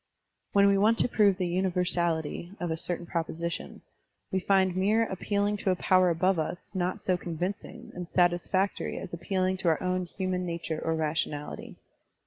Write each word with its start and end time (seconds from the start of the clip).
When 0.53 0.65
we 0.65 0.79
want 0.79 0.97
to 0.97 1.07
prove 1.07 1.37
the 1.37 1.45
tmiversality 1.51 2.59
of 2.59 2.71
a 2.71 2.75
certain 2.75 3.05
proposition, 3.05 3.81
we 4.31 4.39
find 4.39 4.75
mere 4.75 5.03
appealing 5.05 5.57
to 5.57 5.69
a 5.69 5.75
power 5.75 6.09
above 6.09 6.39
us 6.39 6.73
not 6.73 6.99
so 6.99 7.15
convincing 7.17 7.91
and 7.93 8.09
satisfactory 8.09 8.97
as 8.97 9.13
appealing 9.13 9.57
to 9.57 9.67
our 9.67 9.79
own 9.83 10.05
human 10.07 10.43
nature 10.43 10.81
or 10.83 10.95
rationality. 10.95 11.75